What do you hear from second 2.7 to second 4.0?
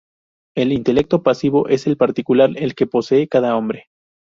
que posee cada hombre.